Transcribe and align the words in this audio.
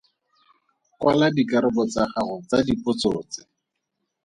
Kwala 0.99 1.25
dikarabo 1.35 1.81
tsa 1.91 2.03
gago 2.13 2.35
tsa 2.47 2.57
dipotso 2.67 3.09
tse. 3.31 3.41